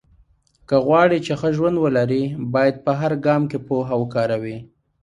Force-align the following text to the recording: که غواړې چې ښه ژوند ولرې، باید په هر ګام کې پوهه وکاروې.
که 0.67 0.75
غواړې 0.85 1.17
چې 1.25 1.33
ښه 1.39 1.49
ژوند 1.57 1.77
ولرې، 1.79 2.23
باید 2.53 2.75
په 2.85 2.91
هر 2.99 3.11
ګام 3.25 3.41
کې 3.51 3.57
پوهه 3.67 3.93
وکاروې. 4.01 4.57